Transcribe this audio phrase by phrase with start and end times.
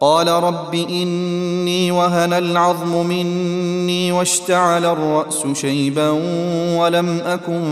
[0.00, 6.10] قال رب إني وهن العظم مني واشتعل الرأس شيبا
[6.78, 7.62] ولم أكن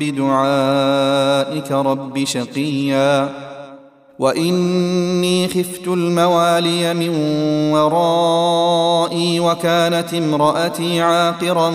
[0.00, 3.28] بدعائك رب شقيا.
[4.18, 7.10] وإني خفت الموالي من
[7.72, 11.72] ورائي وكانت امرأتي عاقرا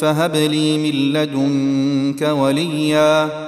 [0.00, 3.47] فهب لي من لدنك وليا.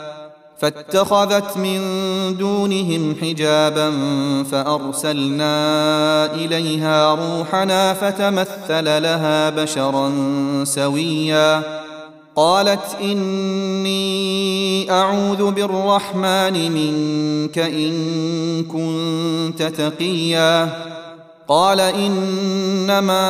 [0.61, 1.81] فاتخذت من
[2.37, 3.93] دونهم حجابا
[4.51, 5.55] فأرسلنا
[6.35, 10.11] إليها روحنا فتمثل لها بشرا
[10.63, 11.61] سويا.
[12.35, 17.93] قالت إني أعوذ بالرحمن منك إن
[18.63, 20.69] كنت تقيا.
[21.47, 23.25] قال إنما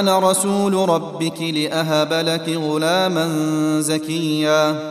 [0.00, 3.28] أنا رسول ربك لأهب لك غلاما
[3.80, 4.90] زكيا.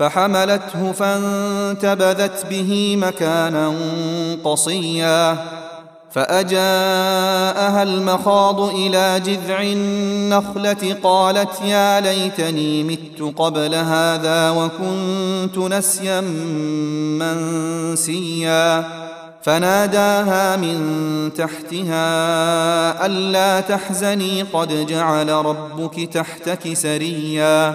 [0.00, 3.74] فحملته فانتبذت به مكانا
[4.44, 5.36] قصيا
[6.10, 16.20] فأجاءها المخاض إلى جذع النخلة قالت يا ليتني مت قبل هذا وكنت نسيا
[17.20, 18.84] منسيا
[19.42, 20.80] فناداها من
[21.36, 27.74] تحتها ألا تحزني قد جعل ربك تحتك سريا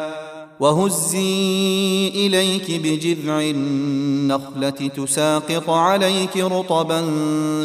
[0.60, 7.02] وهزي إليك بجذع النخلة تساقط عليك رطبا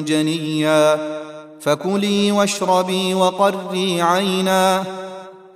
[0.07, 0.99] جنيا.
[1.61, 4.85] فكلي واشربي وقري عينا.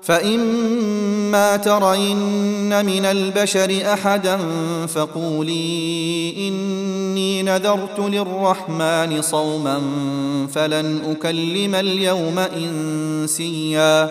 [0.03, 4.39] فإما ترين من البشر أحدا
[4.87, 9.83] فقولي إني نذرت للرحمن صوما
[10.55, 14.11] فلن أكلم اليوم إنسيا.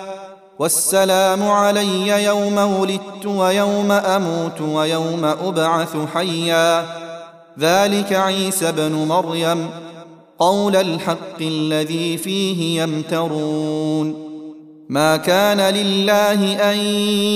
[0.59, 6.85] والسلام علي يوم ولدت ويوم أموت ويوم أبعث حيا.
[7.59, 9.69] ذلك عيسى بن مريم
[10.39, 14.31] قول الحق الذي فيه يمترون.
[14.89, 16.77] ما كان لله أن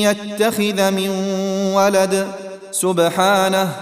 [0.02, 1.10] يتخذ من
[1.76, 2.28] ولد
[2.72, 3.76] سبحانه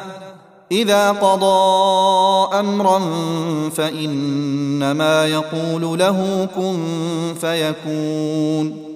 [0.72, 3.00] إذا قضى أمرا
[3.70, 6.80] فإنما يقول له كن
[7.42, 8.93] فيكون.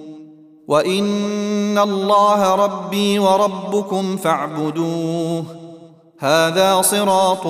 [0.68, 5.44] وان الله ربي وربكم فاعبدوه.
[6.18, 7.46] هذا صراط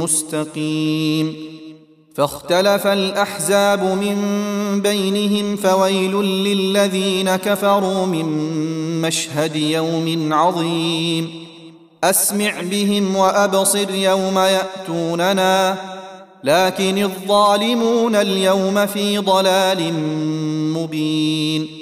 [0.00, 1.36] مستقيم.
[2.14, 4.16] فاختلف الاحزاب من
[4.80, 8.26] بينهم فويل للذين كفروا من
[9.02, 11.30] مشهد يوم عظيم.
[12.04, 15.76] اسمع بهم وابصر يوم ياتوننا.
[16.44, 19.94] لكن الظالمون اليوم في ضلال
[20.74, 21.81] مبين.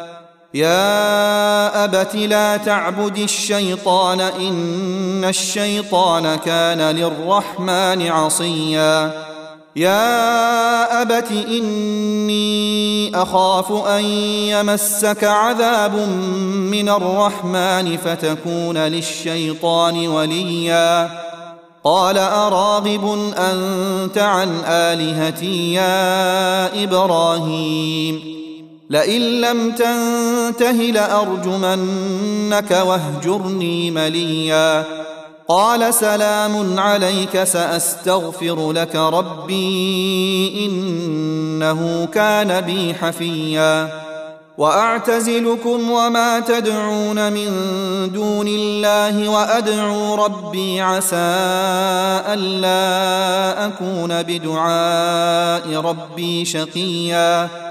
[0.53, 9.11] يا أبت لا تعبد الشيطان إن الشيطان كان للرحمن عصيا.
[9.75, 15.95] يا أبت إني أخاف أن يمسك عذاب
[16.71, 21.09] من الرحمن فتكون للشيطان وليا.
[21.83, 28.40] قال أراغب أنت عن آلهتي يا إبراهيم.
[28.91, 34.85] لئن لم تنته لأرجمنك واهجرني مليا.
[35.47, 44.01] قال سلام عليك سأستغفر لك ربي إنه كان بي حفيا.
[44.57, 47.49] وأعتزلكم وما تدعون من
[48.13, 51.15] دون الله وأدعو ربي عسى
[52.27, 57.70] ألا أكون بدعاء ربي شقيا.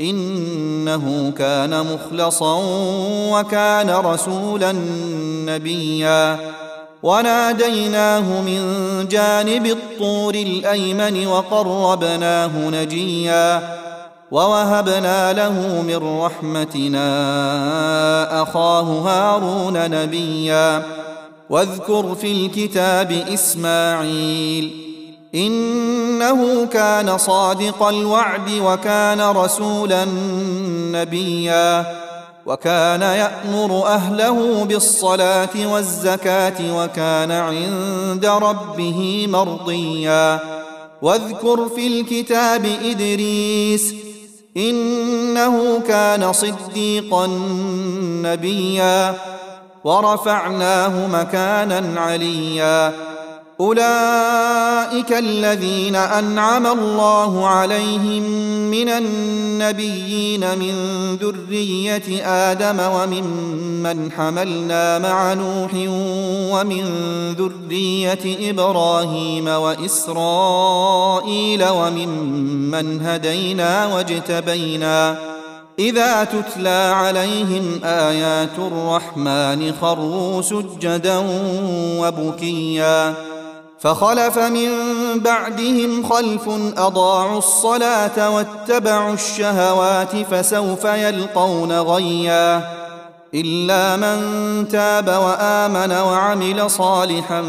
[0.00, 2.60] إنه كان مخلصا
[3.32, 4.72] وكان رسولا
[5.46, 6.38] نبيا.
[7.02, 8.60] وناديناه من
[9.08, 13.78] جانب الطور الأيمن وقربناه نجيا.
[14.30, 17.02] ووهبنا له من رحمتنا
[18.42, 20.82] أخاه هارون نبيا.
[21.50, 24.87] واذكر في الكتاب إسماعيل.
[25.34, 30.04] إنه كان صادق الوعد وكان رسولا
[30.92, 31.86] نبيا
[32.46, 40.40] وكان يأمر أهله بالصلاة والزكاة وكان عند ربه مرضيا.
[41.02, 43.94] واذكر في الكتاب إدريس
[44.56, 47.26] إنه كان صديقا
[48.22, 49.14] نبيا.
[49.84, 53.07] ورفعناه مكانا عليا.
[53.60, 58.22] أولئك الذين أنعم الله عليهم
[58.70, 60.74] من النبيين من
[61.16, 65.70] ذرية آدم وممن حملنا مع نوح
[66.52, 66.84] ومن
[67.32, 70.84] ذرية إبراهيم وإسرائيل
[71.68, 75.18] وممن هدينا واجتبينا
[75.78, 81.24] إذا تتلى عليهم آيات الرحمن خروا سجدا
[82.00, 83.27] وبكيا
[83.80, 84.70] فخلف من
[85.16, 92.78] بعدهم خلف أضاعوا الصلاة واتبعوا الشهوات فسوف يلقون غيا
[93.34, 97.44] إلا من تاب وآمن وعمل صالحا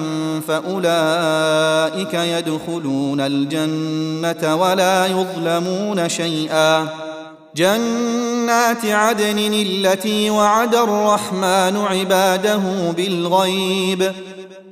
[0.48, 6.88] فأولئك يدخلون الجنة ولا يظلمون شيئا
[7.56, 12.62] جنات عدن التي وعد الرحمن عباده
[12.98, 14.12] بالغيب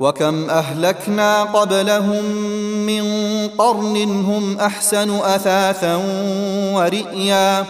[0.00, 2.24] وكم أهلكنا قبلهم
[2.86, 3.04] من
[3.58, 6.00] قرن هم أحسن أثاثا
[6.74, 7.64] ورئيا.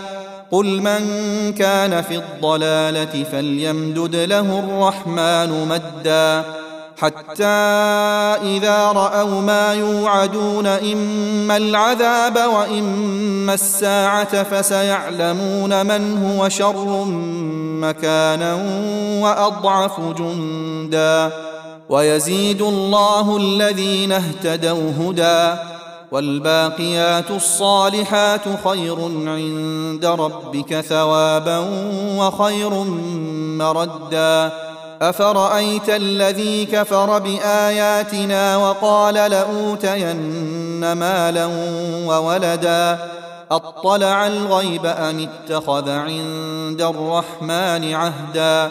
[0.51, 1.01] قل من
[1.53, 6.45] كان في الضلالة فليمدد له الرحمن مدا.
[7.01, 7.45] حتى
[8.43, 17.05] إذا رأوا ما يوعدون إما العذاب وإما الساعة فسيعلمون من هو شر
[17.81, 18.55] مكانا
[19.21, 21.33] وأضعف جندا.
[21.89, 25.61] ويزيد الله الذين اهتدوا هدى
[26.13, 31.59] والباقيات الصالحات خير عند ربك ثوابا
[32.19, 32.71] وخير
[33.59, 34.53] مردا.
[35.03, 41.47] أفرأيت الذي كفر بآياتنا وقال لأوتين مالا
[42.07, 42.99] وولدا؟
[43.51, 48.71] أطلع الغيب أم اتخذ عند الرحمن عهدا؟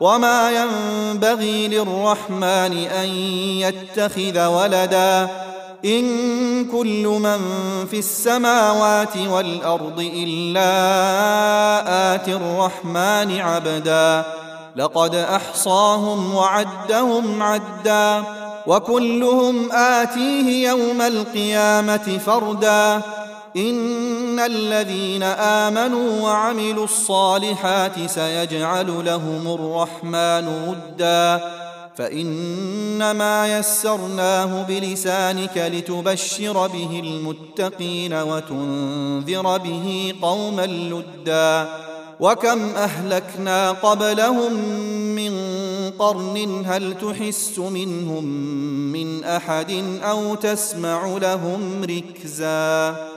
[0.00, 3.08] وما ينبغي للرحمن ان
[3.60, 5.28] يتخذ ولدا
[5.84, 7.38] ان كل من
[7.90, 10.64] في السماوات والارض الا
[12.14, 14.24] اتي الرحمن عبدا
[14.76, 18.24] لقد احصاهم وعدهم عدا
[18.66, 23.02] وكلهم اتيه يوم القيامه فردا
[23.56, 31.40] إن الذين آمنوا وعملوا الصالحات سيجعل لهم الرحمن ودا.
[31.96, 41.68] فإنما يسرناه بلسانك لتبشر به المتقين وتنذر به قوما لدا.
[42.20, 44.52] وكم أهلكنا قبلهم
[45.14, 45.32] من
[45.98, 48.24] قرن هل تحس منهم
[48.92, 53.09] من أحد أو تسمع لهم ركزا؟